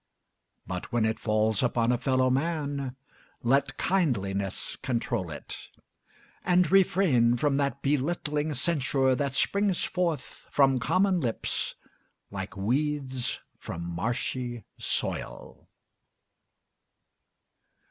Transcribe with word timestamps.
But 0.65 0.91
when 0.91 1.05
it 1.05 1.19
falls 1.19 1.61
upon 1.61 1.91
a 1.91 1.97
fellow 1.99 2.31
man 2.31 2.95
Let 3.43 3.77
kindliness 3.77 4.75
control 4.77 5.29
it; 5.29 5.69
and 6.43 6.71
refrain 6.71 7.37
From 7.37 7.57
that 7.57 7.83
belittling 7.83 8.55
censure 8.55 9.13
that 9.13 9.35
springs 9.35 9.83
forth 9.83 10.47
From 10.49 10.79
common 10.79 11.19
lips 11.19 11.75
like 12.31 12.57
weeds 12.57 13.37
from 13.59 13.83
marshy 13.83 14.63
soil. 14.79 15.67